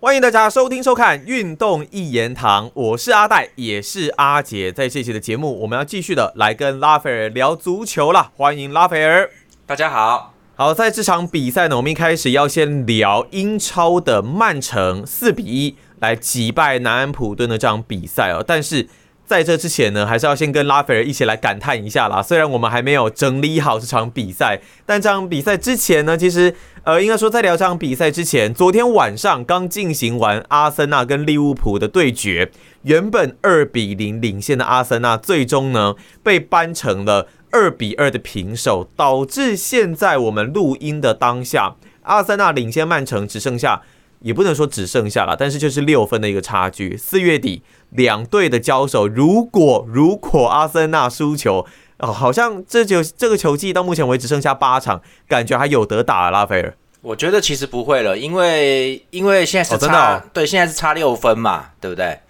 [0.00, 4.70] 欢迎大家收听收看《运动一言堂》，我是阿戴，也是阿杰。
[4.70, 8.30] 在这期的节目，我们要继续的来跟拉斐尔聊足球了。
[8.36, 9.28] 欢迎拉斐尔，
[9.66, 10.34] 大家好。
[10.54, 18.44] 好，在这场比赛呢，我们一开始要先聊英超的曼城四比一来击败南安普顿的这场比赛哦。
[18.46, 18.88] 但是
[19.28, 22.22] 在这之前呢，还是要先跟拉斐尔一起来感叹一下啦。
[22.22, 32.50] 虽然我们还没有整理好这场比赛，但这场比赛之前呢，其实呃，应该说在聊这场比赛之前，昨天晚上刚进行完阿森纳跟利物浦的对决，
[32.84, 43.82] 原本二比零领先的阿森纳，最终呢被扳成了二比二的平手，导致现在我们录音的当下，阿森纳领先曼城只剩下。
[44.20, 46.96] 也不能说只剩下了，但是就是六分的一个差距。
[46.96, 51.66] 四月底两队的交手，如果如果阿森纳输球，
[51.98, 56.30] 哦，好像这就这个球季到目前为止剩下八场，感觉还有得打。
[56.30, 62.20] 拉斐尔，我觉得其实不会了，因为因为现在是差，对，现在是差六分嘛，对不对？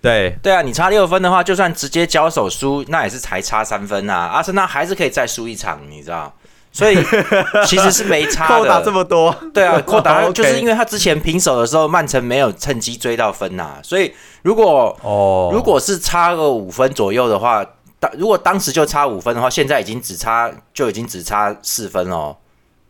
[0.00, 4.30] 对对啊，你差六分的话，就算直接交手输，那也是才差三分啊。
[4.32, 6.32] 阿森纳还是可以再输一场，你知道。
[6.78, 6.96] 所以
[7.66, 13.80] 其实是没差的， 扣打这么多，对啊， 扣打就是因为他之前平手的时候，曼城没有趁机追到分呐。
[13.82, 17.66] 所以如果哦，如果是差个五分左右的话，
[17.98, 22.36] 当如果当时就差五分的话，现在已经只差就已经只差四分哦，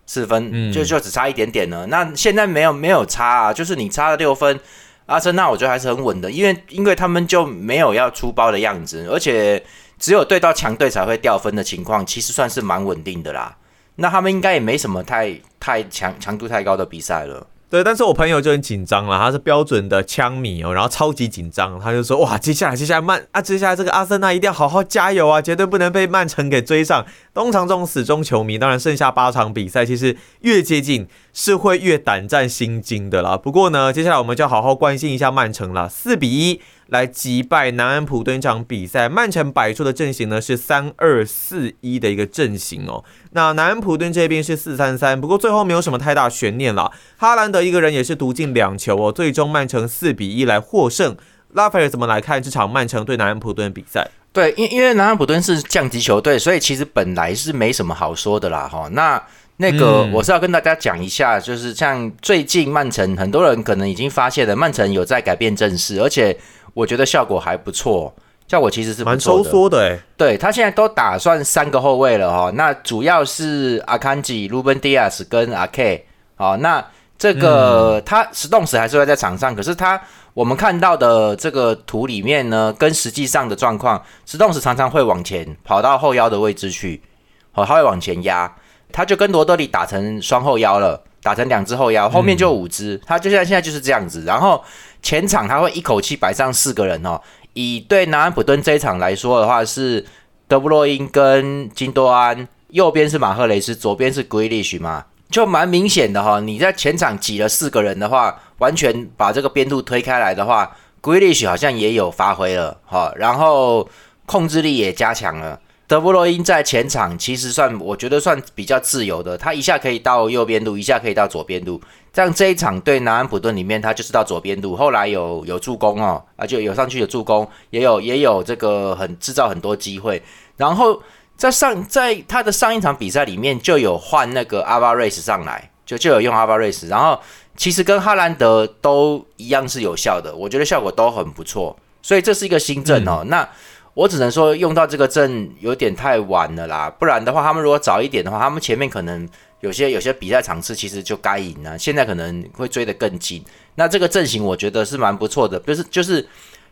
[0.04, 1.86] 四分就就只差一点点了。
[1.86, 4.60] 那现在没有没有差啊，就是你差了六分，
[5.06, 9.64] 阿森纳我觉得还是很稳的，因为因为他们就没有要出包的样子，而且
[9.98, 13.56] 只有对到强队才会掉分的情况，其实算是蛮稳定的啦。
[14.00, 17.46] 那他们应该也没什么太太强强度太高的比赛了。
[17.70, 27.04] 对，但是我朋友就很紧张了，他是标准的枪迷哦，然后超级紧张，他就说：哇，接下来接下来曼啊，接下来这个阿森纳一定要好好加油啊，绝对不能被曼城给追上。
[27.34, 33.36] 通常这种死忠球迷，当然剩下八场比赛，其实越接近是会越胆战心惊的啦。
[33.36, 36.62] 不过呢，接下来我们就要好好关心一下曼城了，四比一。
[36.88, 43.04] 来击败南安普顿这场比赛，曼城摆出的阵型呢是三二四一的一个阵型哦。
[43.32, 46.90] 那南安普顿这边是四三三，不过最后没有什么太大悬念了。
[47.18, 51.14] 哈兰德一个人也是独进两球哦，最终曼城四比一来获胜。
[51.52, 54.08] 拉斐尔怎么来看这场曼城对南安普顿比赛？
[54.32, 58.88] 对，因因为南安普顿是降级球队，所以其实本来是没什么好说的啦哈。
[58.92, 59.22] 那
[59.58, 66.34] 那个我是要跟大家讲一下，就是像最近曼城，很多人可能已经发现了，曼城有在改变阵势，而且。
[66.74, 68.14] 我觉得效果还不错，
[68.46, 69.98] 效果其实是蛮收缩的哎。
[70.16, 76.06] 对他现在都打算三个后卫了哈，那主要是阿坎吉、鲁本迪亚斯跟阿 K。
[76.36, 76.84] 好，那
[77.18, 80.00] 这个他石洞石还是会在场上，可是他
[80.34, 87.02] 我们看到的这个图里面呢，跟实际上的状况，石洞石常常会往前跑到后腰的位置去，
[87.50, 88.54] 好，他会往前压，
[88.92, 94.64] 他就跟罗德里打成双后腰了，打成两只后腰，后面就五只，他就像现在就是这样子，然后。
[95.00, 97.20] 前场他会一口气摆上四个人哦。
[97.52, 100.04] 以对南安普顿这一场来说的话，是
[100.48, 106.40] 德布洛因跟金多安，右边是马赫雷斯，左边是 Grealish 嘛，就蛮明显的哈。
[106.40, 113.88] 你在前场挤了四个人的话，完全把这个边路推开来的话，Grealish 好像也有发挥了哈，然后
[114.26, 115.60] 控制力也加强了。
[115.88, 121.80] 德布罗因在前场其实算，我觉得算比较自由的，他一下可以到右边路，一下可以到左边路。
[122.12, 130.22] 像这一场对南安普顿里面，他就是到左边路，后来有有助攻哦，啊就有上去有助攻，也有也有这个很制造很多机会。
[130.58, 131.00] 然后
[131.36, 137.18] 在上在他的上一场比赛里面就有换那个阿巴瑞斯上来，就就有用阿巴瑞斯，然后
[137.56, 143.24] 其实跟哈兰德都一样是有效的，我觉得效果都很不错，所以这是一个新政哦。
[143.28, 143.48] 那
[143.98, 149.28] 我只能说用到这个阵有点太晚了啦，不然的话他们如果早一点的话，他们前面可能。
[149.60, 153.44] 有些有些比赛场次其实就该赢了，现在可能会追得更紧。
[153.74, 156.24] 那这个阵型我觉得是蛮不错的，就是就是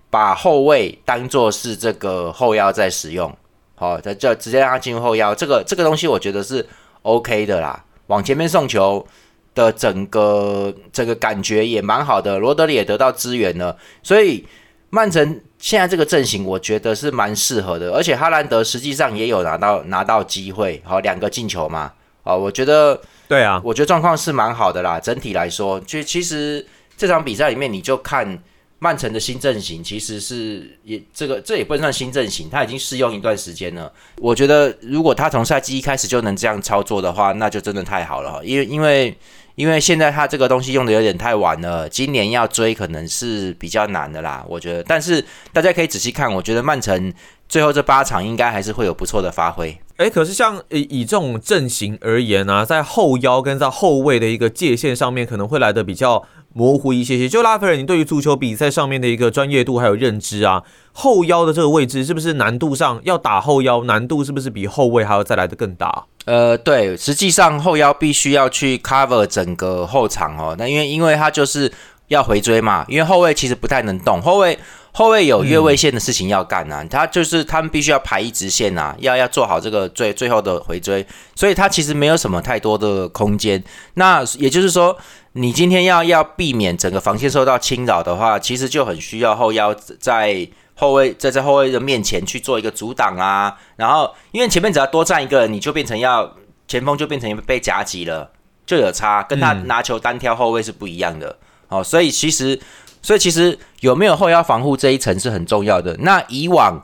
[0.09, 3.37] 把后卫当做是这个后腰在使用，
[3.75, 5.35] 好，他就直接让他进入后腰。
[5.35, 6.65] 这个这个东西我觉得是
[7.03, 9.05] OK 的啦，往前面送球
[9.53, 12.39] 的整个这个感觉也蛮好的。
[12.39, 14.47] 罗德里也得到支援了，所以
[14.91, 21.93] 曼城现在这个阵型我觉得是蛮适合的，而且哈兰德实际上也有拿到拿到机会，好两个进球嘛。
[22.23, 24.99] 啊，我觉得对啊，我觉得状况是蛮好的啦。
[24.99, 26.67] 整体来说，就其实
[26.97, 28.37] 这场比赛里面，你就看
[28.81, 33.93] 曼城的新阵型，其实是也这个这也不能算新阵型，他已经试用一段时间了。
[34.19, 38.45] 我觉得如果他从赛季一开始就能这样操作的话，那就真的太好了。
[38.45, 39.17] 因为因为
[39.57, 44.45] 因为现在他这个东西用的有点太晚了，今年要追可能是比较难的啦。
[44.49, 47.13] 我觉得，但是大家可以仔细看，我觉得曼城
[47.49, 49.77] 最后这八场应该还是会有不错的发挥。
[49.97, 56.23] 哎，可是像以以这种阵型而言呢，在后腰跟在后卫的一个界限上面，可能会来的比较
[56.57, 57.29] 模糊一些些。
[57.29, 60.63] 就拉斐尔，你对于足球比赛上面的一个专业度还有认知啊，
[60.93, 66.07] 后腰的这个位置是不是难度上要打后腰，难度是不是比后卫还要再来的更大？
[66.25, 70.57] 呃，对，实际上后腰必须要去 cover 整个后场哦。
[70.59, 71.71] 那因为因为他就是
[72.09, 74.59] 要回追嘛，因为后卫其实不太能动，后卫
[74.97, 83.63] 后卫有越位线的事情要干啊，他就是他们必须要排一直线啊，要要做好这个最最后的回追，所以他其实没有什么太多的空间。
[83.95, 84.97] 那也就是说，
[85.33, 90.49] 你今天要要避免整个防线受到侵扰的话，其实就很需要后腰在。
[90.79, 96.31] 后卫在在后卫的面前去做一个阻挡啊，然后因为前面只要多站一个人，你就变成要
[96.69, 98.31] 前锋就变成被夹击了，
[98.67, 101.35] 就有差，跟他拿球单挑后卫是不一样的。
[101.69, 102.61] 哦，所以其实，
[103.07, 105.97] 所以其实有没有后腰防护这一层是很重要的。
[106.01, 106.83] 那以往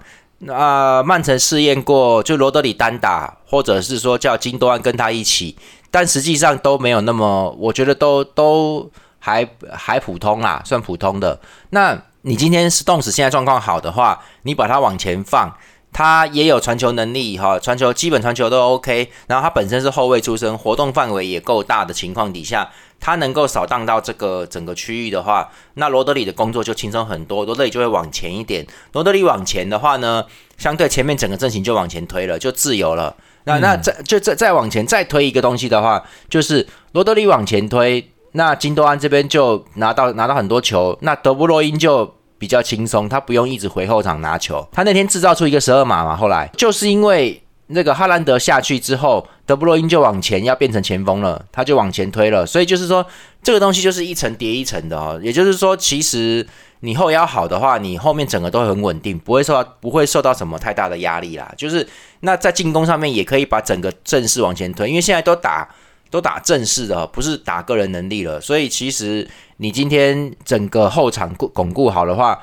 [0.49, 5.57] 啊，曼城试验过，就罗德里单打，或者是说叫金多安跟他一起，
[5.91, 8.89] 但实际上都没有那么，我觉得都都
[9.19, 11.41] 还还普通啦，算普通的。
[11.71, 15.53] 那你今天是动死，现在状况好的话，你把它往前放，
[15.93, 22.71] 他也有传球能力哈，传球基本传球都 OK，然后他本身是后卫出身，活动范围也够大的情况底下，
[23.03, 30.25] 他能够扫荡到这个整个区域的话，那罗德里的工作就轻松很多，罗德里就会往前一点，罗德里往前的话呢，
[30.57, 33.15] 相对前面整个阵型就往前推了，就自由了。
[33.45, 36.01] 那那再就再再往前再推一个东西的话，
[36.31, 38.09] 就是罗德里往前推。
[38.35, 44.67] 那金多安这边就拿到拿到很多球，那德布罗因就比较轻松，他不用一直回后场拿球。
[44.73, 52.47] 他那天制造出一个十二码嘛，后来就是因为那个哈兰德下去之后，德布罗因就往前要变成前锋了，他就往前推了。
[52.47, 53.05] 所以就是说，
[53.43, 55.19] 这个东西就是一层叠一层的哦。
[55.23, 56.47] 也就是说，其实
[56.81, 61.53] 你后腰好的话，你后面整个都很稳定，不会受到不会受到什么太大的压力啦。
[61.57, 61.87] 就是
[62.21, 65.69] 那在进攻上面也可以把整个阵势往前推，因为现在都打。
[66.13, 68.39] 都打正式的，不是打个人能力了。
[68.39, 69.27] 所以其实
[69.57, 72.39] 你今天整个后场巩固好的话，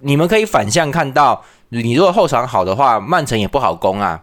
[0.00, 4.22] 你们可以反向看到，你如果后场好的话，曼城也不好攻啊，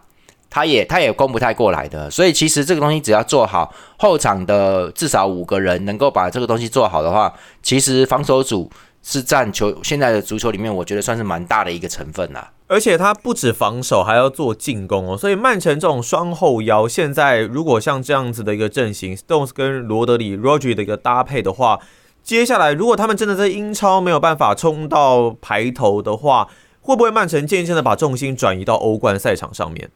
[0.54, 2.08] 他也他也攻不太过来的。
[2.08, 8.70] 所以其实这个东西只要做好后场的至少五个人能够把这个东西做好的话，其实防守组
[9.02, 12.52] 是占球现在的足球里面，我觉得算是蛮大的一个成分啦。
[12.68, 15.18] 而且他不止防守，还要做进攻哦。
[15.18, 21.80] 所以曼城这种双后腰，现在如果像这样子的一个阵型，Stones 跟罗德里 Roger 的一个搭配的话，
[22.22, 26.48] 接下来如果他们真的在英超没有办法冲到排头的话，
[26.80, 29.90] 会不会曼城渐渐的把重心转移到欧冠赛场上面？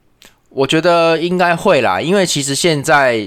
[0.58, 3.20] 我觉得应该会啦，因为其实现在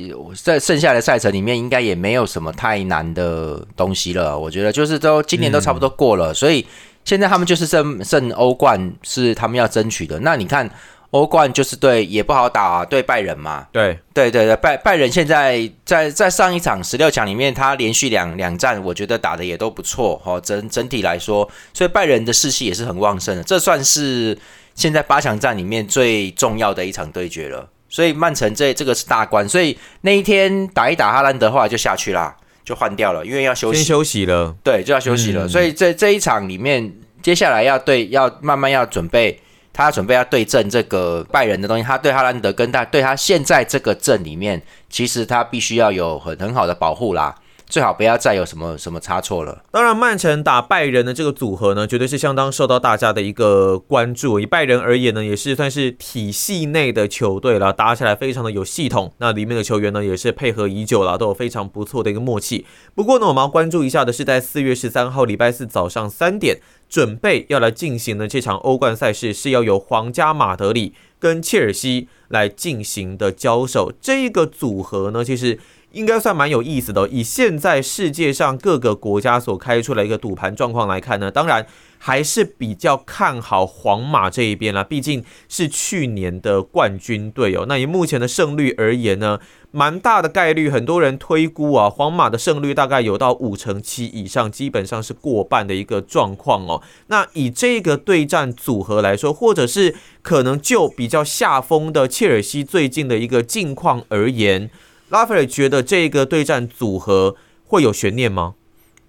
[0.44, 4.38] 在剩下的赛程里面，应该也没有什么太难的东西了。
[4.38, 6.66] 我觉得就是都今年都差不多过了，所以。
[7.04, 10.20] 现在他们就是胜胜欧冠是他们要争取的。
[10.20, 10.70] 那你看
[11.10, 13.66] 欧冠就是对也不好打，啊对拜仁嘛。
[13.72, 20.40] 对对对对，拜拜仁现在在在上一场十六强里面，他连续两两战，我觉得打的也都不错哈。
[20.42, 23.42] 整整体来说，所以拜仁的士气也是很旺盛的。
[23.42, 24.38] 这算是
[24.76, 27.70] 现在八强战里面最重要的一场对决了。
[27.90, 32.36] 所以曼城这这个是大关，所以那一天打一打哈兰德，后来就下去啦。
[32.64, 35.48] 就换掉了，因为要休息，先休息了，对，就要休息了。
[35.48, 39.38] 所以这这一场里面，接下来要对，要慢慢要准备，
[39.74, 41.84] 他准备要对阵这个拜仁的东西。
[41.84, 47.36] 他对哈兰德跟他对他现在这个阵里面，其实他必须要有很很好的保护啦。
[47.72, 49.64] 最好不要再有什么什么差错了。
[49.72, 54.42] 当然，曼城打拜仁的这个组合呢，绝对是相当受到大家的一个关注。
[54.42, 59.14] 以拜仁而言呢，也是算是体系内的球队了，打起来非常的有系统。
[59.20, 62.66] 那里面的球员呢，也是配合已久了，都有非常不错的一个默契。
[62.94, 66.60] 不过呢，我们要关注一下的是，在四月十三号礼拜四早上三点，
[66.90, 73.94] 准备要来进行的这场欧冠赛事，是要由皇家马德里跟切尔西来进行的交手。
[74.02, 75.58] 这一个组合呢，其实。
[75.92, 77.08] 应该算蛮有意思的。
[77.10, 81.66] 以现在世界上各个国家所开出来一个赌盘状况来看呢，当然
[81.98, 87.66] 还是比较看好皇马这一边啦，毕竟是去年的冠军队哦。
[87.68, 89.40] 那以目前的胜率而言呢，
[89.72, 96.82] 蛮大的概率，很多人推估啊，皇马的胜率大概有到五成七以上，基本上是过半的一个状况哦。
[97.08, 104.70] 那以这个对战组合来说，或者是可能就比较下风的切尔西最近的一个境况而言。
[105.12, 108.56] 拉斐尔觉得这个对战组合会有悬念吗？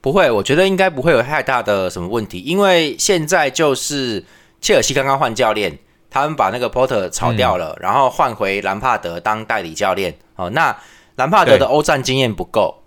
[0.01, 4.25] 不会，我觉得应该不会有太大的什么问题，因为现在就是
[4.61, 5.79] 切尔西刚刚换教练，
[6.11, 10.19] 他们把那个 Porter 炒掉了，然后换回兰帕德当代理教练。
[10.35, 10.77] 哦，那
[11.15, 12.83] 兰帕德的欧战经验不够，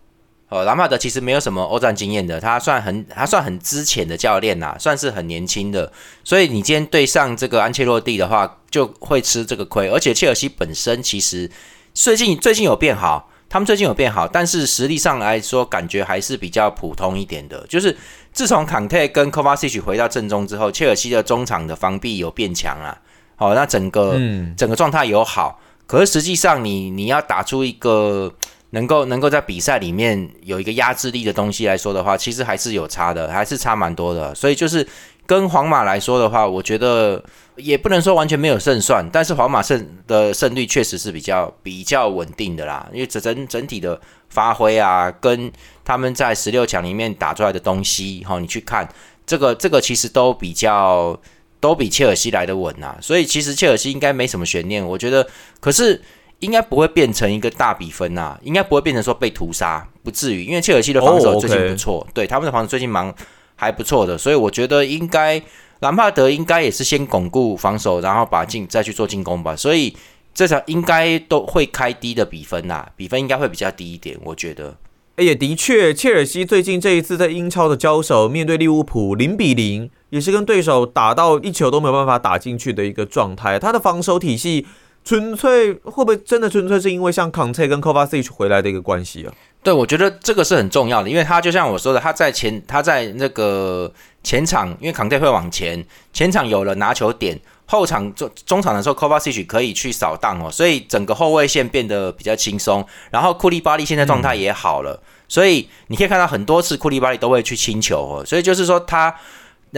[0.50, 5.90] 哦，兰帕德其实没有什么欧战经验的，他算很他算很之前的教练呐，算是很年轻的，
[6.26, 11.50] 所以你今天对上这个安切洛蒂的话，就会吃这个亏，而且切尔西本身其实。
[11.96, 17.66] 最近最近有变好，他们最近有变好，但是实力上来说，感觉还是比较普通一点的。
[17.68, 17.96] 就是
[18.34, 22.96] 自从坎特跟 Kovacic 回到正中之后，切尔西的中场的防壁有变强啊。
[23.38, 24.20] 好，那整个
[24.58, 28.34] 整个状态有好，可是实际上你你要打出一个
[28.72, 34.36] 能够能够在比赛里面有一个压制力的东西来说的话，其实还是有差的，还是差蛮多的。
[34.36, 34.86] 所以就是
[35.26, 37.24] 跟皇马来说的话，我觉得
[37.56, 45.52] 也不能说完全没有胜算，但是皇马胜的胜率确实是比较比较稳定的啦，因为整整整体的发挥啊，跟
[45.84, 48.88] 他们在十六强里面打出来的东西，哈，你去看
[49.26, 51.20] 这个这个其实都比较。
[51.62, 55.26] 都比切尔西来的稳啊，所以其实切尔西应该没什么悬念，我觉得。
[55.60, 56.00] 可是
[56.38, 60.44] 应该不会变成一个大比分呐，应该不会变成说被屠杀，不至于。
[60.44, 63.12] 因为切尔西的防守最近不错，对他们的防守最近蛮
[63.56, 65.42] 还不错的，所以我觉得应该
[65.80, 69.56] 兰帕德应该也是先巩固防守，然后把进再去做进攻吧。
[69.56, 69.96] 所以
[70.34, 74.76] 这场应该都会开低的比分呐，比分应该会比较低一点，我觉得。
[75.18, 83.58] 也的确，切尔西最近这一次在英超的交手，面对利物浦零比零，也是跟对手打到一球都没有办法打进去的一个状态。
[83.58, 84.68] 他的防守体系
[85.06, 89.34] 纯粹会不会真的纯粹是因为像康特跟 Kovacic 回来的一个关系啊？
[89.66, 93.92] 对，我觉得这个是很重要的，因为他就像我说的，他在前他在那个
[94.24, 97.40] 前场，因为康泰会往前，前场有了拿球点。
[97.66, 102.86] 后场中中场的时候，Kovacic 可以去扫荡哦，所以整个后卫线变得比较轻松。
[103.10, 108.24] 然后库利巴利现在状态也好了，所以你可以看到很多次库利巴利都会去清球哦。
[108.24, 109.16] 所以就是说他，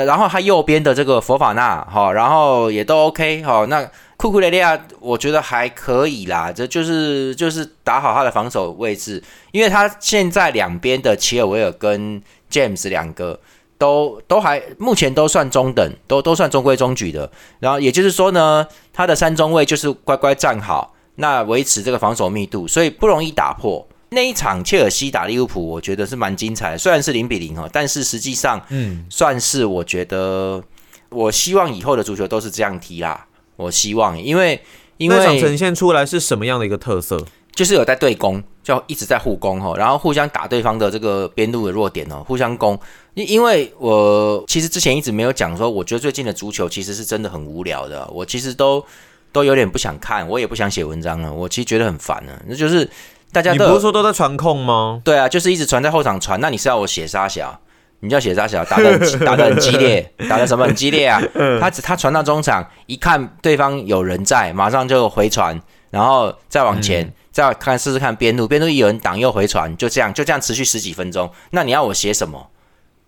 [0.05, 3.65] 然后他右边的这个佛法纳哈，然后也都 OK 哈。
[3.69, 13.39] 那库库雷利亚我觉得还可以啦，这就是就是打好他的防守位置，因为他现在两边的齐尔维尔跟 James 两个。
[13.79, 17.29] 都都还目前都算中等，都都算中规中矩的。
[17.59, 23.87] 然后也就是说呢，他的三中卫就是乖乖站好，那维持这个防守密度，所以不容易打破。
[24.09, 30.63] 那一场切尔西打利物浦，我觉得是蛮精彩的，虽然是零比零哈，但是实际上，嗯，算是我觉得，
[31.09, 33.25] 我希望以后的足球都是这样踢啦。
[33.55, 34.61] 我希望，因为
[34.97, 37.25] 因为想呈现出来是什么样的一个特色？
[37.53, 42.79] 就是有在对攻，就一直在互攻哈，然后互相打对方的这个边路的弱点哦，互相攻。
[43.15, 48.85] 因因为我其实之前一直没有讲说，我觉得最近的足球其实是真的很无聊的，我其实都
[49.31, 52.39] 都有点不想看，我也不想写文章了，我其实觉得很烦了。
[52.47, 52.87] 那就是
[53.31, 55.01] 大家，你不是说都在传控吗？
[55.03, 56.39] 对啊，就是一直传在后场传。
[56.39, 57.59] 那你是要我写沙小？
[57.99, 61.21] 你叫写沙小，打的 打的很激烈，打的什么很激烈啊？
[61.59, 67.13] 他他传到中场，一看对方有人在，马上就回传，然后再往前。
[67.29, 71.29] 再看试试看边路，边路有人挡又回传，就这样就这样持续十几分钟。
[71.51, 72.47] 那你要我写什么？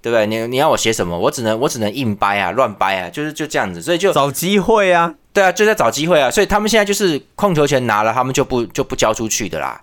[0.03, 0.27] 对不对？
[0.27, 1.17] 你你要我写什么？
[1.17, 3.81] 我只能我只能硬掰啊，乱掰啊，就是就这样子。
[3.81, 6.29] 所以就找机会啊，对啊，就在找机会啊。
[6.29, 9.81] 所以他们现在就是控球权拿了，他们就不就不交出去的啦。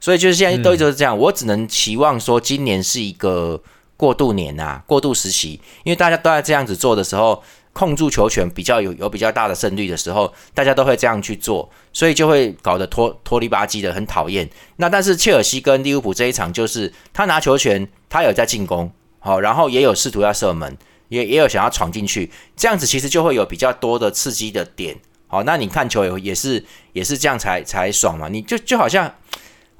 [0.00, 1.16] 所以就是现在都一直是这样。
[1.16, 3.62] 我只能期望说今年是一个
[3.96, 7.42] 过渡年啊，过渡时期，因为大家都在这样子做的时候。
[7.74, 14.50] 控住球权比较有有比较大的胜率的时候，大家都会这样去做，所以就会搞得拖拖里吧唧的，很讨厌。
[14.78, 18.90] 那但是切尔西跟利物浦这一场，就是他拿球权，他有在进攻，
[19.20, 20.76] 好，然后也有试图要射门，
[21.08, 24.96] 也也有想要闯进去，这样子其实就会有比较多的刺激的点，
[25.28, 26.64] 好，那你看球也也是
[26.94, 29.14] 也是这样才才爽嘛，你就就好像。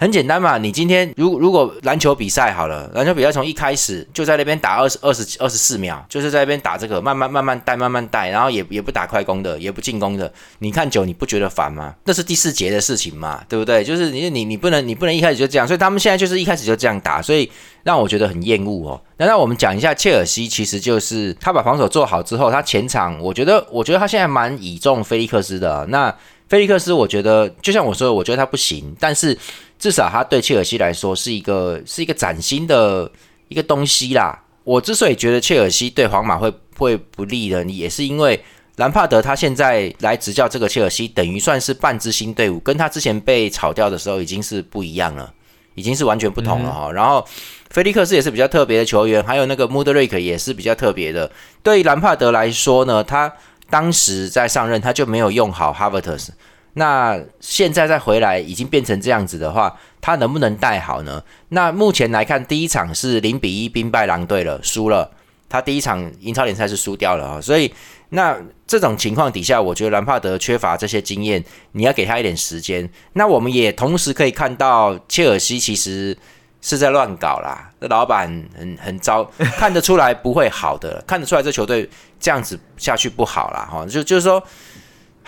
[0.00, 11.92] 很简单嘛，你今天如如果篮球比赛好了，篮球比赛从一开始就在那边打二十二十二十四秒，就是在那边打这个慢慢慢慢带慢慢带，然后也也不打快攻的，也不进攻的，你看久你不觉得烦吗？
[12.04, 13.82] 那是第四节的事情嘛，对不对？
[13.82, 17.50] 就是你你你不能你不能一开始就这样，所以他们现在就是一开始就这样打，所以
[17.82, 19.02] 让我觉得很厌恶哦。
[19.16, 25.84] 那那我们讲一下切尔西，其实就是他把防守做好之后，他前场我觉得我觉得他现在蛮倚重菲利克斯的。
[25.86, 26.14] 那
[26.48, 29.36] 菲利克斯，我觉得就像我说的，我觉得他不行，但是。
[29.78, 33.10] 至少他对切尔西来说是一个是一个崭新的
[33.48, 34.42] 一个东西啦。
[34.64, 38.42] 我之所以觉得切尔西对皇马会会不利的，也是因为
[38.76, 45.32] 兰帕德他现在来执教这个切尔西，等于算是半支新队伍，跟他之前被炒掉的时候已经是不一样了，
[45.74, 46.92] 已经是完全不同了哈。
[46.92, 47.26] 然后
[47.70, 51.30] 菲利克斯也是比较特别的球员，还有那个穆德瑞克也是比较特别的。
[51.62, 53.32] 对于兰帕德来说呢，他
[53.70, 56.32] 当时在上任他就没有用好哈维特斯。
[56.78, 61.20] 那现在再回来已经变成这样子的话，他能不能带好呢？
[61.48, 65.10] 那目前来看，第一场是零比一兵败狼队了，输了。
[65.48, 67.72] 他第一场英超联赛是输掉了啊，所以
[68.10, 71.42] 那这种情况底下，我觉得兰帕德缺乏这些经验，
[71.72, 72.88] 你要给他一点时间。
[73.14, 76.16] 那我们也同时可以看到，切尔西其实
[76.60, 79.24] 是在乱搞啦，这老板很很糟，
[79.56, 81.88] 看得出来不会好的，看得出来这球队
[82.20, 83.68] 这样子下去不好啦。
[83.68, 84.40] 哈，就就是说。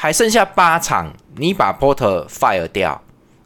[0.02, 3.02] 还剩下八场，你把 Porter fire 掉，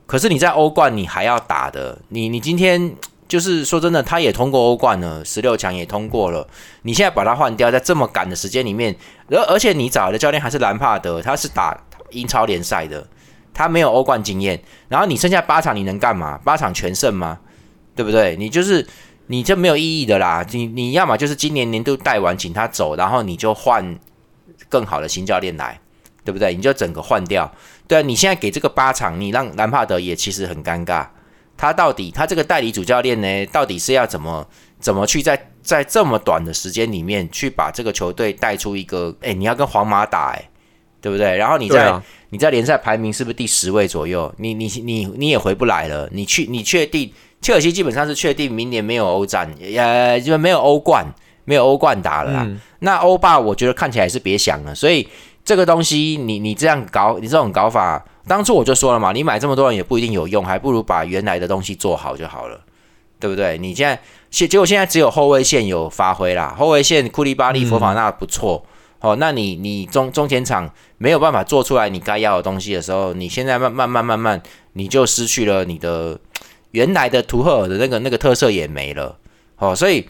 [0.06, 2.94] 可是你在欧冠你还要打的，你你今天
[3.26, 6.46] 就是说真的，他也通过欧冠了，十六强也通过了，
[6.82, 8.94] 你现在把他换掉，在这么赶的时间里面，
[9.28, 11.76] 而而且你找的教练还是兰帕德，他是打
[12.12, 13.04] 英超联赛的，
[13.52, 16.38] 他没有欧冠经验，然后你剩下八场你能干嘛？
[16.44, 17.40] 八场全胜吗？
[17.96, 18.36] 对不对？
[18.36, 18.86] 你就是
[19.26, 23.98] 你这没有意义的啦，你你要么就是今年年度带完请他走，然后你就换
[24.68, 25.80] 更好的新教练来，
[26.24, 26.54] 对不对？
[26.54, 27.52] 你就整个换掉。
[27.86, 31.06] 对啊，你现在给这个八场，你让兰帕德也其实很尴尬。
[31.56, 34.44] 他到底他这个代理主教练呢，到底是要怎么
[34.80, 39.14] 怎么去在在这么短的时间里面去把这个球队带出一个？
[39.20, 40.48] 哎，你要跟皇马打，哎，
[41.00, 41.36] 对不对？
[41.36, 41.94] 然后你在
[42.30, 44.34] 你在联赛排名是不是第十位左右？
[44.38, 46.08] 你你你你也回不来了。
[46.10, 51.06] 你去你确定切尔西基本上是确定明年没有欧战，呃，就没有欧冠，
[51.44, 52.48] 没有欧冠打了。
[52.80, 55.06] 那欧霸我觉得看起来是别想了，所以。
[55.44, 62.58] 这个东西，你你这样搞，你这种搞法，当初我就说了嘛，你买这么多人也不一定有用，还不如把原来的东西做好就好了，
[63.20, 63.58] 对不对？
[63.58, 68.64] 你现在现结果现在只有后卫线有发挥啦，后卫线库利巴利、佛法纳不错，
[69.00, 76.18] 哦，那你你中中前场没有办法做出来你该要的东西的时候，你现在慢慢慢慢慢，你就失去了你的
[76.70, 79.18] 原来的图赫尔的那个那个特色也没了，
[79.58, 80.08] 哦，所以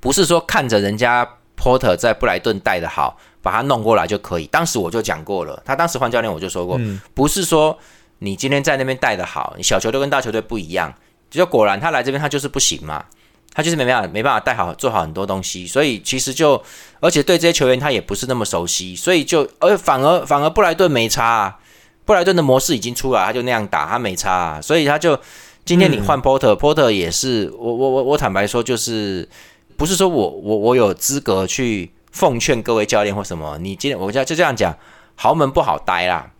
[0.00, 1.26] 不是说看着人家
[1.64, 3.16] Porter 在布莱顿带的好。
[3.44, 4.46] 把他弄过来就可以。
[4.46, 6.80] 当时我就讲过了，他当时换教练我就说过，
[7.12, 7.78] 不是说
[8.20, 10.90] 你今天在那边带的好，你小球队跟大球队不一样。
[11.28, 13.04] 就果然他来这边他就是不行嘛，
[13.52, 15.66] 他就是没办法没办法带好做好很多东西。
[15.66, 16.58] 所以其实就
[17.00, 21.58] 而且对这些球员他也不是那么熟悉，所以就而反而反而布莱顿没差，啊，
[22.06, 25.20] 布莱顿的模式已经出来，他就那样打他没差，啊，所以他就
[25.66, 29.28] 今天你换 Porter，Porter 也是我我我我坦白说就是
[29.76, 31.92] 不是说我我我有资格去。
[32.14, 34.72] 奉劝各位教练或什么，你今天我就就这样讲，
[35.16, 36.30] 豪门不好待啦，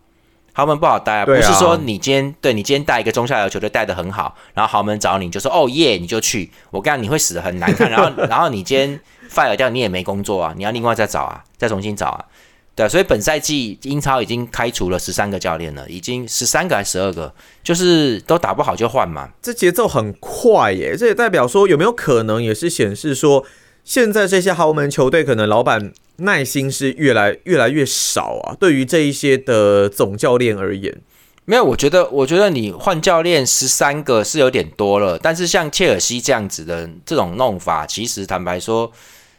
[0.53, 8.97] 豪门不好待啊，不是说你今天对你今天带一个中下游球队带的很好，然后豪门找你就说哦耶你就去，我跟你讲你会死的很难看，然后然后你今天
[9.29, 12.23] fire 掉你也没工作啊，你要另外再找啊，再重新找啊，
[12.75, 17.33] 对，所以本赛季英超已经开除了十三个教练了，已经十三个还是十二个，
[17.63, 23.45] 就是都打不好就换嘛，这节奏很快耶，这也代表说有没有可能也是显示说。
[23.85, 28.57] 现在这些豪门球队，可能老板耐心是越来越来越少啊。
[28.59, 30.91] 对于这一些的总教练而言，
[31.45, 35.19] 没有，我觉得，我觉得你换教练十三个是有点多了。
[35.19, 38.91] 但是像切尔西这样子的这种弄法，其实坦白说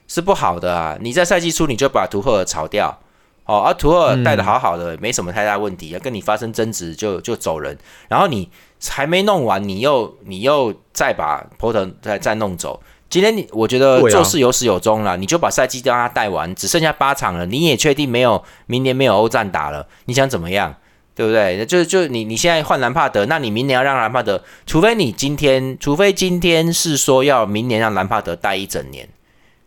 [0.07, 0.97] 是不好的啊。
[1.01, 3.01] 你在赛季初你就把图赫尔炒掉，
[3.47, 7.79] 哦，而图赫尔带的好好的，没什么太大问题，要跟你发生争执就就走人。
[8.09, 8.51] 然后你
[8.89, 12.83] 还没弄完，你又你又再把波特再再弄走。
[13.09, 20.75] 今天你我觉得做事有始有终了，你就把赛季让他带完，只剩下八场了，你也确定没有明年没有欧战打了，你想怎么样？
[21.15, 21.65] 对不对？
[21.65, 29.09] 就就你你现在换兰帕德，那你明年要让兰帕德，除非你今天，除非今天是说要明年让兰帕德带一整年，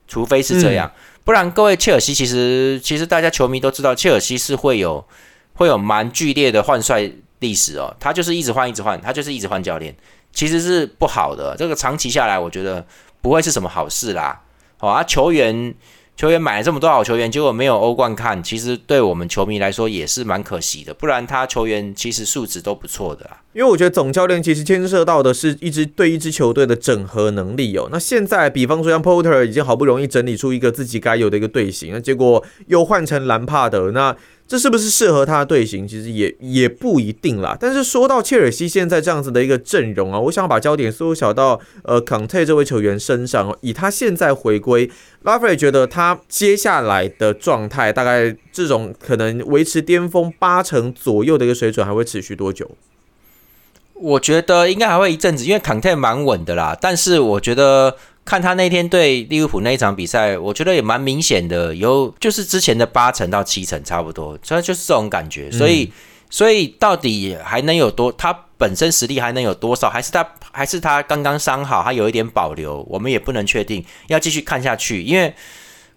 [0.07, 0.91] 除非是这样，
[1.23, 5.05] 不然各位切尔西其实其实大家球迷都知道，切尔西是会有
[5.53, 9.95] 会有蛮剧烈的换帅历史哦，他就是一直换一直换，他就是一直换教练，
[10.31, 12.85] 其实是不好的，这个长期下来，我觉得。
[13.21, 14.43] 不会是什么好事啦，
[14.77, 15.03] 好啊！
[15.03, 15.75] 球员
[16.19, 20.93] 球员买了这么多好球员，结果没有欧冠看，其实对我们球迷来说也是蛮可惜的。
[20.93, 23.37] 不然他球员其实素质都不错的啦。
[23.53, 27.87] 因为我觉得总教练其实牵涉到的是一支对一支球队的整合能力哦。
[27.89, 34.13] 那现在比方说像 Porter 已经好不容易整理出一个自己该有的一个队形，那结果又换成兰帕德，那。
[34.49, 35.87] 这是不是适合他的队形？
[35.87, 37.55] 其实也也不一定啦。
[37.59, 43.55] 但是说到切尔西现在这样子的一个阵容啊，我想把焦点缩小到呃康泰这位球员身上。
[43.61, 44.89] 以他现在回归，
[45.21, 52.71] 拉菲尔觉得他接下来的状态，大概这种可能维持巅峰八成左右的一个水准，还会持续多久？
[53.93, 56.75] 我觉得应该还会一阵子，因为康泰蛮稳的啦。
[56.81, 57.95] 但是我觉得。
[58.29, 65.49] 看他那天对利物浦那一场比赛，我觉得也蛮明显的，有就是之前的八成到七成差不多，所以就是这种感觉。
[65.49, 65.91] 所以，
[66.29, 68.11] 所以到底还能有多？
[68.11, 69.89] 他本身实力还能有多少？
[69.89, 75.01] 还是他还是他刚刚伤好，他有一点保留，我们也不能确定，要继续看下去。
[75.01, 75.33] 因为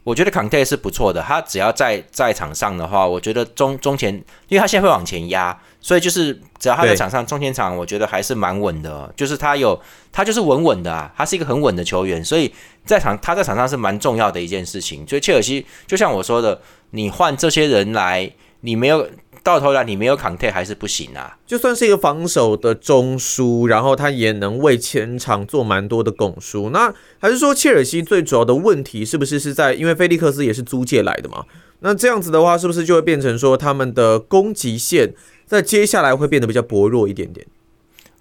[0.03, 4.15] 我觉得康泰是不错的，他只要在在场上的话，我觉得中中前，
[4.49, 5.61] 因为他现在会往前压。
[5.85, 9.13] 所以就是只要他在场上中前场，我觉得还是蛮稳的。
[9.17, 9.79] 就是他有
[10.13, 12.25] 他就是稳稳的啊，他是一个很稳的球员。
[12.25, 12.51] 所以
[12.87, 15.05] 在场他在场上是蛮重要的一件事情。
[15.09, 19.09] 所以切尔西就像我说的，你换这些人来，你没有
[19.43, 21.37] 到头来你没有扛退还是不行啊。
[21.45, 26.71] 就算是一个防守的中枢，然后他也能为前场做蛮多的拱书。
[26.71, 31.45] 那还是说切尔西最主要的问题是不是是在因为菲利克斯也是租借来的嘛？
[31.81, 35.13] 那这样子的话，是不是就会变成说他们的攻击线？
[35.53, 37.47] 在接下来会变得比较薄弱一点点。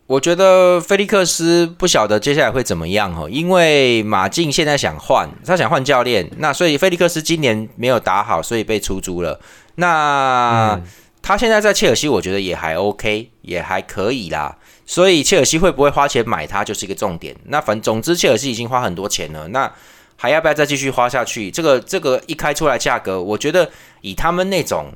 [0.08, 9.39] 我觉得菲利克斯不晓得接下来会怎么样哈，因为马竞现在想换，他想换教练，那所以菲利克斯今年没有打好，所以被出租了。
[9.76, 10.78] 那
[11.22, 14.58] 他现在在切尔西，我觉得也还 OK，也还可以啦。
[14.86, 17.34] 所以切尔西会不会花钱买他，就是一个重点。
[17.46, 19.72] 那反总之，切尔西已经花很多钱了，那
[20.17, 21.50] 还要不要再继续花下去？
[21.50, 24.91] 这个这个一开出来价格，我觉得以他们那种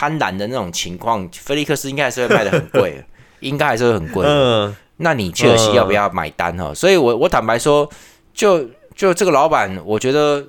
[0.00, 3.04] 贪婪的那种情况，菲利克斯应该还是会卖的很贵。
[3.40, 6.72] 应该还是会很贵，嗯，那你切尔西要不要买单哈？
[6.74, 7.86] 所以，我我坦白说，
[8.32, 10.42] 就就这个老板，我觉得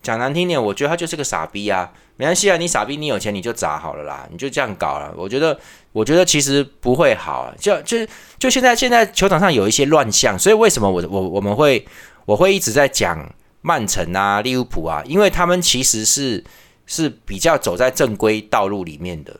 [0.00, 1.90] 讲难听点，我觉得他就是个傻逼啊。
[2.16, 5.12] 没关系啊，你傻逼，你有钱你就砸好了啦，你就这样搞了。
[5.16, 5.58] 我觉得，
[5.92, 7.98] 我觉得其实不会好，就就
[8.38, 11.84] 就现在现在球场上有一些乱象，所以为什么我我我们会
[12.26, 16.42] 我会一直在讲曼城啊、利物浦啊，因为他们其实是
[16.86, 19.34] 是比较走在正规道路里面的。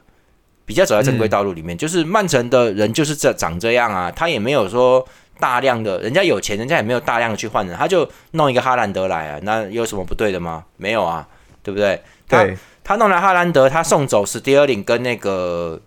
[0.66, 5.06] 比较走在正规道路里面，就是曼城的人就是这长这样啊，他也没有说
[5.38, 10.64] 大量的，人家有钱，人家也没有大量的去换人，他就弄一个哈兰德来啊，那有什么不对的吗？
[10.78, 11.28] 没有啊，
[11.62, 12.02] 对不对？
[12.26, 15.78] 对，他弄来哈兰德，他送走史蒂尔林跟那个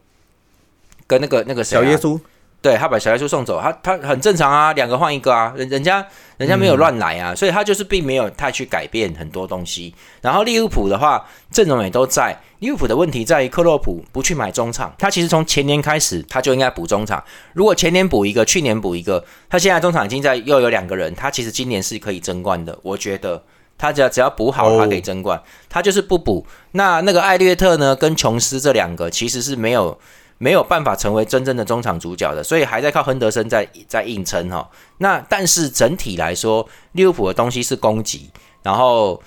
[1.08, 2.20] 跟那个那个谁小耶稣。
[2.60, 6.06] 对他把小耶稣送走，他他很正常啊，两个换一个啊，人人家
[6.38, 9.94] 人家没有乱来啊，所以他就是并没有太去改变很多东西。
[10.22, 12.38] 然后利物浦的话，阵容也都在。
[12.60, 17.24] 利物浦的问题在于克洛普不去买中场，他其实从前年开始他就应该补中场。
[17.54, 22.78] 如果前年补一个，去年补一个，他现在中场已经在又有两个人，他其实今年是可以争冠的。
[22.82, 23.42] 我觉得
[23.78, 25.40] 他只要只要补好，他可以争冠。
[25.70, 29.98] 他就是不补，那那个艾略特呢，跟琼斯这两个其实是没有。
[30.38, 34.70] 没有办法成为真正的中场主角的，所以还在靠亨德森在在硬撑哈。
[35.00, 38.30] 那但是整体来说，利物浦的东西是攻击，
[38.62, 39.22] 然后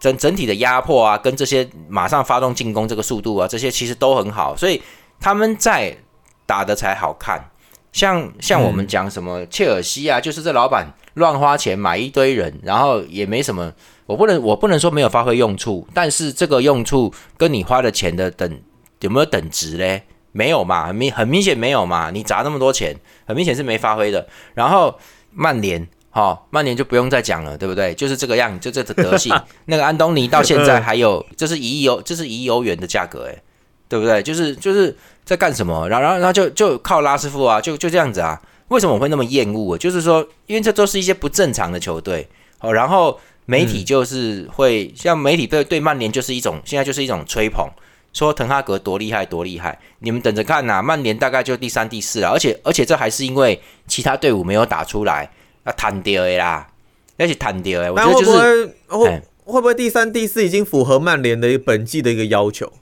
[0.00, 4.82] 整整体的压迫啊，跟这些马上发动进攻这个速度啊，这些其实都很好，所以
[5.20, 5.96] 他们在
[6.44, 7.50] 打的才好看。
[7.92, 13.72] 像像我们讲什么切尔西啊，就是这老板乱花钱买一堆人，然后也没什么，
[14.04, 18.60] 我不能我不能说没有发挥用处，但是这个用处跟你花的钱的等
[19.00, 20.02] 有没有等值嘞？
[20.36, 22.94] 没有嘛，很明很明显没有嘛，你砸那么多钱，
[23.26, 24.28] 很明显是没发挥的。
[24.52, 24.94] 然后
[25.32, 27.94] 曼联，哈，曼联就不用再讲了，对不对？
[27.94, 29.34] 就是这个样，就这个德性。
[29.64, 33.42] 那个安东尼到现在还有，这是一亿欧，这是一亿欧元的价格，诶，
[33.88, 34.22] 对不对？
[34.22, 34.94] 就是就是
[35.24, 35.88] 在干什么？
[35.88, 38.38] 然后然后然后就就靠拉师傅啊，就就这样子啊。
[38.68, 39.78] 为什么我会那么厌恶？
[39.78, 42.28] 就是说，因为这都是一些不正常的球队，
[42.60, 47.66] 哦，然后媒体就是会像媒体对对曼联就是一种现在就是一种吹捧。
[48.16, 50.80] 说滕哈格多厉害多厉害，你们等着看呐！
[50.80, 55.30] 曼联大概就第三第四了，而且而且这还是因为其他队伍没有打出来，
[55.66, 56.66] 要弹掉的啦，
[57.18, 57.92] 而且坦掉的。
[57.92, 62.72] 我觉得就是会会不会第三第四已经符合曼联的本季的一个要求？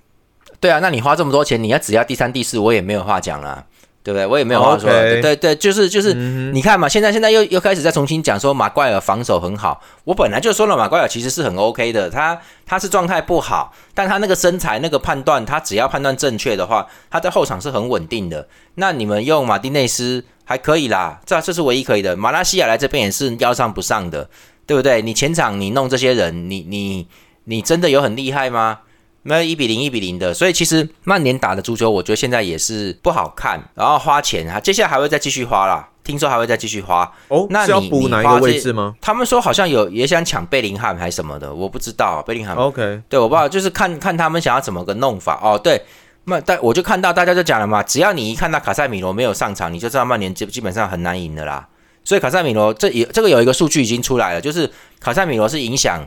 [0.60, 3.66] 对啊，那你花这么多钱，你要只要第三第四，我也没有话讲了。
[4.04, 4.26] 对不对？
[4.26, 4.88] 我也没有话说。
[4.90, 9.80] 对对，就是就是，你看嘛，现在现在又又开始在重新讲说马怪尔防守很好。
[10.04, 18.46] 我本来就说了，马怪尔其实是很 OK 的，他他是状态不好，但他那个身材那个判断，他只要判断正确的话，他在后场是很稳定的。
[18.74, 22.14] 那你们用马丁内斯还可以啦，这这是唯一可以的。
[22.14, 24.28] 马拉西亚来这边也是腰上不上的，
[24.66, 25.00] 对不对？
[25.00, 27.08] 你前场你弄这些人，你你
[27.44, 28.80] 你真的有很厉害吗？
[29.26, 37.46] 没有一比零一比零的，所以其实曼联打的足球，我觉得现在也是不好看，然后花钱啊，接下来还会再继续花啦，听说还会再继续花哦。
[37.48, 38.94] 那你补哪一个位置吗？
[39.00, 42.54] 他们说好像有也想抢贝林汉还是什么的，我不知道贝林汉。
[42.54, 45.58] OK，对我不知道，就是看看他们想要怎么个弄法哦。
[45.58, 45.80] 对，
[46.24, 51.66] 曼但我就看到大家就讲了嘛，只要你一看到卡塞米罗没有上场，你就知道曼联基基本上很难赢的啦。
[52.04, 56.06] 所以卡塞米罗这也这个有一个数据已经出来了，就是卡塞米罗是影响。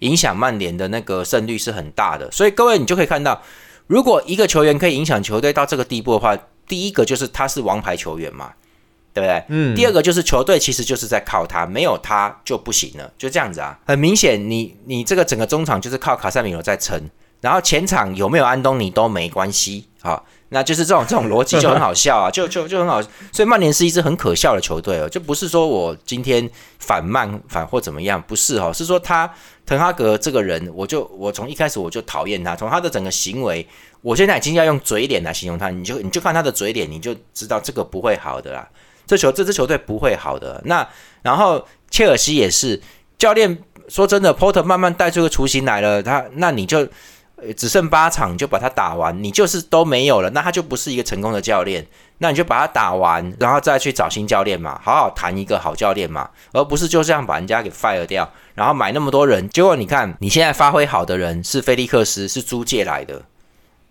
[0.00, 3.42] 影响曼联的那个胜率是很大的，所以各位你就可以看到，
[3.86, 8.52] 如果一个球员可以影响球队到这个地步的话，第一个就是他是王牌球员嘛，
[9.14, 9.44] 对不对？
[9.48, 9.74] 嗯。
[9.74, 13.78] 第二个就是球队其实就是在靠他，没有他就不行了，就这样子啊。
[13.86, 17.00] 很明显，你你这个整个中场就是靠卡塞米罗在撑，
[17.40, 20.22] 然后前场有没有安东尼都没关系啊。
[20.50, 29.28] 那就是这种这种逻辑就很好笑啊， 就就就很好，所以曼联是一支很可笑的球队哦，就不是说我今天反曼反或怎么样，不是哦，是说他
[29.66, 33.66] 滕哈格这个人，我就我从一开始我就讨厌他，从他的整个行为，
[34.02, 38.68] 我现在已经要用嘴脸来形容他，你就你就看他的嘴脸，你就知道这个不会好的啦，
[39.04, 40.62] 这球这支球队不会好的。
[40.66, 40.86] 那
[41.22, 42.80] 然后切尔西也是，
[43.18, 46.86] 教练说真的，Porter 慢慢带出个雏形来了，他那你就。
[47.56, 51.86] 只剩八场就把它打完，你就是都没有了，那他就不是一个成功的教练。
[52.18, 59.46] 那你就把它打完，然后再去找新教练嘛，好好谈一个好教练嘛，而不是就这样把人家给 fire 掉，然后买那么多人。
[59.50, 63.20] 结果你看，你现在发挥好的人是菲利克斯，是租借来的。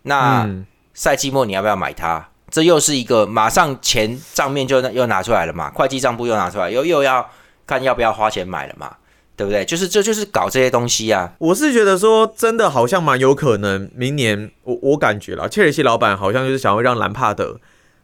[0.01, 0.49] 那
[0.95, 2.29] 赛季末你要不要买他？
[2.49, 7.29] 这又是一个马上钱账面就又拿出来了嘛，会计账簿又拿出来，又又要
[7.67, 8.95] 看要不要花钱买了嘛，
[9.35, 9.63] 对不对？
[9.65, 11.33] 就是这就是搞这些东西啊。
[11.39, 17.59] 我是觉得说真的好像蛮有可能，明年我我感觉了，切尔西老板好像就是想要让兰帕德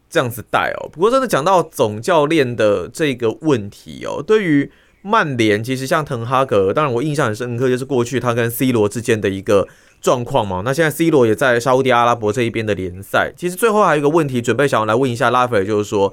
[0.08, 0.88] 这样子带哦。
[0.92, 4.70] 不过真的讲到总教练的这个问题哦，对于
[5.02, 9.68] 曼联其实像滕哈格，当然我印象很深刻，就是过去他跟 C 罗之间的一个。
[10.02, 13.32] 状况嘛，那现在 C 罗也在沙地阿拉伯这一边的联赛。
[13.36, 16.12] 其实最后还有一个问题，准备想要来问一下拉斐尔，就是说，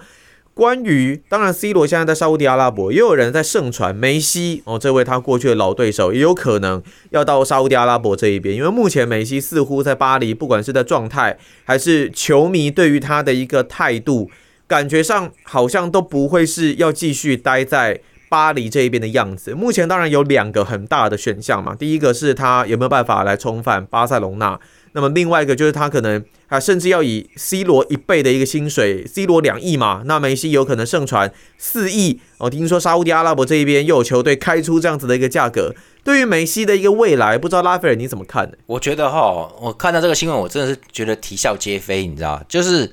[0.59, 14.29] 关于当然 C 罗现在在沙地阿拉伯，也有人在盛传梅西哦，这位他过去的老对手也有可能要到沙地阿拉伯这一边，因为目前梅西似乎在巴黎，不管是在状态还是球迷对于他的一个态度，
[14.67, 18.01] 感觉上好像都不会是要继续待在。
[18.31, 21.73] 巴黎这一边的样子，目前当然有两个很大的选项嘛。
[21.73, 24.59] 第一个是他有没有办法来重返巴塞隆纳，
[24.93, 32.49] 那么另外一个就是他可能啊，甚至要以 C 罗一倍的一个薪水，C 罗两亿嘛，那梅西有可能盛传四亿哦。
[32.49, 38.57] 听说沙地阿拉伯这一边又有球队开出这样子的一个价格，对于梅西的一个未来，不知道拉斐尔你怎么看呢？
[38.65, 42.91] 我觉得哈，我看到这个新闻，我真的是觉得啼笑皆非，你知道就是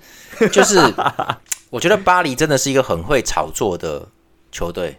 [0.52, 0.78] 就是，
[1.70, 4.08] 我觉得巴黎真的是一个很会炒作的
[4.52, 4.98] 球队。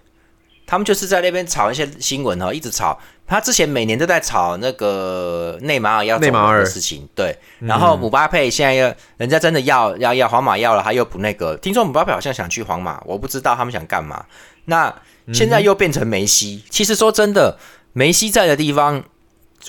[0.66, 3.00] 他们就是在那边炒一些新闻哦，一直炒。
[3.28, 7.38] 他之前每年都在炒那个内马尔要走的事情，对。
[7.60, 11.56] 然后姆巴佩现在要，人家真的要要要皇马要了，他又不那个。
[11.58, 14.26] 听说姆巴佩好像想去皇马，我不知道他们想干嘛。
[14.66, 14.94] 那
[15.34, 16.64] 现在又变成梅西。
[16.70, 17.60] 其实说真的，
[17.94, 19.04] 梅西在的地方。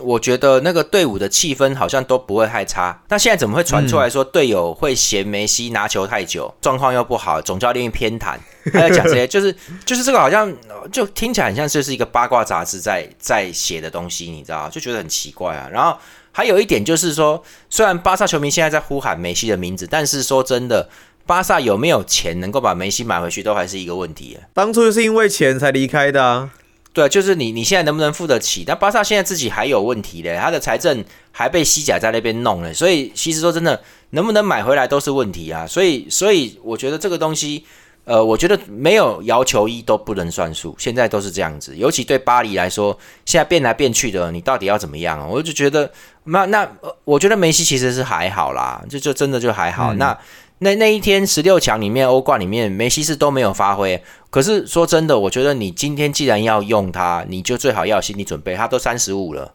[0.01, 3.03] 我觉得那个队伍的气氛好像都不会太差。
[3.09, 8.37] 那现在怎么会传出来说队友会嫌梅西拿球太久，状况又不好，总教练偏袒，
[8.73, 10.53] 还在讲这些，就是就是这个好像
[10.93, 15.69] 就听起来很像就是一个八卦杂志在在写的东西，你知道就觉得很奇怪啊。
[15.73, 15.99] 然后
[16.33, 20.89] 还有一点就是说，虽然巴萨球迷现在在呼喊梅西的名字，但是说真的，
[21.27, 24.39] 巴萨有没有钱能够把梅西买回去，都还是一个问题。
[24.55, 26.51] 当初就是因为钱才离开的啊。
[26.99, 28.65] 对，就是你，你现在能不能付得起？
[28.67, 33.81] 但巴萨现在自己还有问题嘞，他的财政还被西甲在那边弄了，所以其实说真的，
[34.11, 35.65] 能不能买回来都是问题啊。
[35.65, 37.65] 所以，所以我觉得这个东西，
[38.03, 41.77] 呃，我觉得没有要求一都不能算数，现在都是这样子。
[41.77, 45.25] 尤其对巴黎来说，现在变来变去的，你到底要怎么样？
[45.31, 45.89] 我就觉得，
[46.25, 46.69] 那那，
[47.05, 49.95] 我觉得梅西其实是还好啦，就就真的就还好。
[49.95, 50.19] 那。
[50.61, 54.03] 那那一天十六强里面，欧冠里面，梅西是都没有发挥。
[54.29, 58.57] 可是说真的，我觉得你今天既然要用他，你就最好要有心理准备。
[58.57, 59.55] 他都三十五了，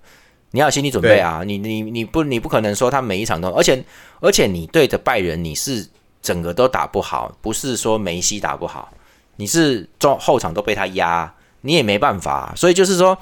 [0.51, 1.43] 你要有心理准备啊！
[1.45, 3.83] 你你你不你不可能说他每一场都，而且
[4.21, 5.85] 而且你对着拜仁，你是
[6.21, 8.93] 整个都打不好，不是说梅西打不好，
[9.35, 12.53] 你是中后场都被他压，你也没办法。
[12.55, 13.17] 所以就是说，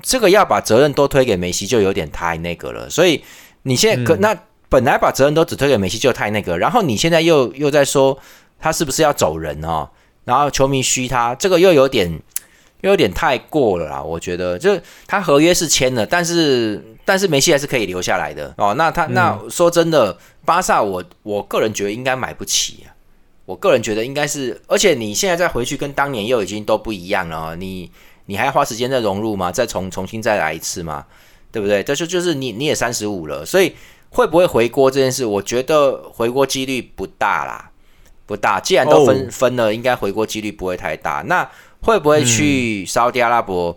[0.00, 2.88] 这个要把责任都推给梅西，就有点太那个了。
[2.88, 3.24] 所以
[3.62, 4.38] 你现在可那。
[4.70, 8.16] 本来把责任都只推给梅西就太那个，然后你现在又又在说
[8.58, 9.90] 他是不是要走人哦？
[10.24, 12.08] 然后球迷嘘他，这个又有点
[12.82, 14.00] 又有点太过了啦。
[14.00, 14.78] 我觉得，就
[15.08, 18.72] 他合约是签了，但是但是梅西还是可以留下来的哦。
[18.74, 22.94] 那他那说真的，巴萨我我个人觉得应该买不起啊。
[23.46, 27.56] 我个人觉得应该是，而且你现在再回去跟当年又已经都不一样了。
[27.56, 27.90] 你
[28.26, 29.50] 你还要花时间再融入吗？
[29.50, 31.04] 再重重新再来一次吗？
[31.50, 31.82] 对不对？
[31.82, 33.74] 这就就是你你也三十五了，所以。
[34.10, 35.24] 会不会回锅这件事？
[35.24, 37.70] 我觉得回锅几率不大啦，
[38.26, 38.58] 不大。
[38.58, 41.22] 既然都分分了，应该回锅几率不会太大。
[41.26, 41.48] 那
[41.80, 43.76] 会不会去沙特阿拉伯？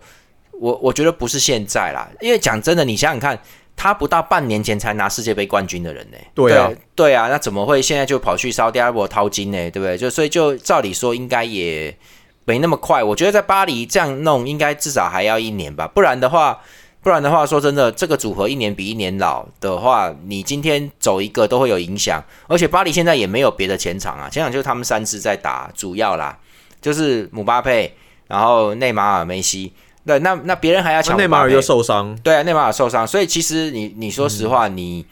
[0.60, 3.38] 我我觉得不是现在啦，因为讲真的，你想想看，
[3.76, 6.16] 他不到半年前才拿世界杯冠军的人呢。
[6.34, 9.70] 对啊，对啊，那怎么会现在就跑去沙特阿拉伯掏金呢？
[9.70, 9.96] 对不对？
[9.96, 11.96] 就所以就照理说，应该也
[12.44, 13.02] 没那么快。
[13.02, 16.60] 我觉得在巴黎这样弄，应该至少还要一年吧，不然的话。
[17.04, 22.24] 不然的话，说真的，这个组合一年比一年老的话，你今天走一个都会有影响。
[22.48, 26.38] 而且巴黎现在也没有别的前场啊，前场就是他们三支在打主要啦，
[26.80, 27.94] 就是姆巴佩，
[28.26, 29.70] 然后内马尔、梅西。
[30.06, 31.14] 对，那那别人还要抢。
[31.18, 32.18] 内马尔又受伤。
[32.22, 35.04] 对啊，内马尔受伤，所以其实你你说实话，你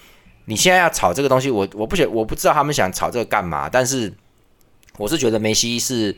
[0.46, 4.10] 你现在要炒这个东西，我我不觉我不知道他们想炒这个干嘛，但是
[4.96, 6.16] 我是觉得梅西是。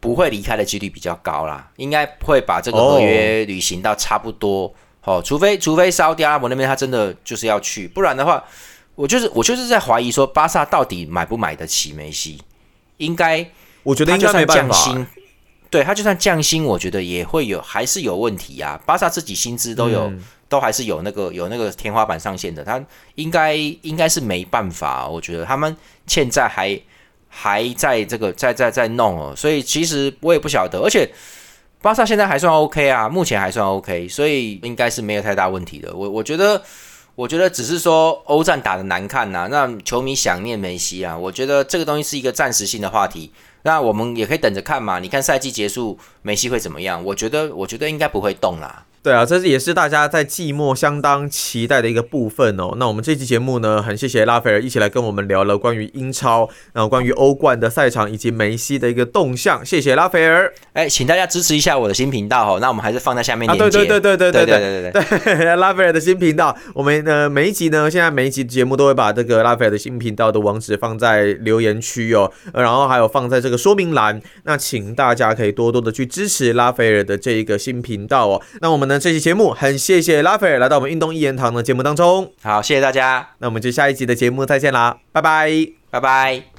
[0.00, 4.70] 不会离开的几率比较高啦，应该会把这个合约履行到差不多。
[5.04, 8.42] 哦，除非除非沙特阿拉伯那边他真的就是要去，不然的话，
[8.94, 12.42] 我就是我就是在怀疑说巴萨到底买不买得起梅西？
[12.98, 13.46] 应该，
[13.82, 15.06] 我觉得应该没办法。
[15.70, 18.80] 对他就算降薪，我觉得也会有还是有问题啊。
[18.86, 20.12] 巴萨自己薪资都有，
[20.48, 22.82] 都还是有那个有那个天花板上限的，他
[23.16, 25.08] 应该应该是没办法。
[25.08, 26.80] 我觉得他们欠债还。
[27.36, 31.04] 还在这个在在在弄哦，所以其实我也不晓得，而且
[31.84, 35.94] 巴萨现在还算 OK 啊，目前还算 OK，所以应该是没有太大问题的。
[35.94, 36.62] 我我觉得
[37.14, 41.14] 我觉得只是说欧战打的难看呐，让球迷想念梅西啊。
[41.14, 43.30] 我觉得这个东西是一个暂时性的话题，
[43.64, 44.98] 那我们也可以等着看嘛。
[44.98, 47.04] 你看赛季结束，梅西会怎么样？
[47.04, 48.86] 我觉得，我觉得应该不会动啦。
[49.04, 52.72] 对啊，这也是大家在季末相当期待的一个部分哦。
[52.78, 59.62] 那我们这期节目呢，很谢谢拉斐尔一起来跟我们聊了关于英超，然后关于欧冠的赛场以及梅西的一个动向。
[59.62, 60.50] 谢谢拉斐尔。
[60.72, 62.58] 哎，请大家支持一下我的新频道哦。
[62.62, 63.78] 那我们还是放在下面链接。
[63.78, 65.56] 对对对对对对对对对对。
[65.56, 74.18] 拉斐尔的新频道，我们呢每一集呢，现在每一集节目都会把这个拉斐尔的新频道的网址放在留言区哦，然后还有放在这个说明栏。
[74.44, 78.40] 那请大家可以多多的去支持拉斐尔的这一个新频道哦。
[78.62, 79.74] 那我们呢这期节目很。
[79.84, 85.50] 谢谢拉斐尔来到我们运动一言堂的节目当中，好，谢谢大家，那我们就下一集的节目再见啦，拜拜，
[85.90, 86.53] 拜拜。